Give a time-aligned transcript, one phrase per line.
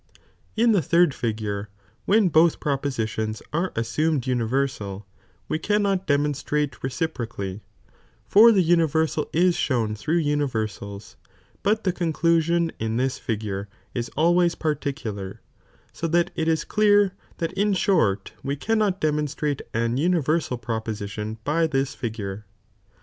[0.55, 1.69] In the third figure,
[2.23, 5.05] when both propositions are,[„^■^^^ assumed universal,
[5.47, 7.27] we cannot demonstrate reci flgurt, when
[7.57, 7.61] procally,
[8.25, 11.15] for the universal is shown through uni no'ns a"Tni versals,
[11.63, 15.41] hut the conclusion in this figure is alwaya '^"^"'^'^ particular,
[16.01, 19.61] bo that it is clear that in short wc can iion 1d Kcinis; not demonstrate
[19.75, 21.81] an universal proposition by tbia i.
[21.83, 22.45] Tsmam figure.